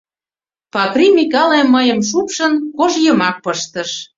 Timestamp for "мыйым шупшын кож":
1.73-2.93